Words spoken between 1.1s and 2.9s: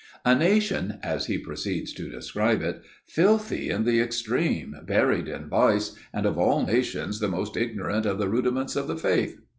he proceeds to describe it,